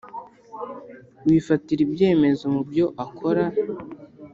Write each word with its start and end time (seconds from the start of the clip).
wifatira 1.25 1.81
ibyemezo 1.87 2.43
mu 2.53 2.61
byo 2.69 2.85
akora. 3.03 3.43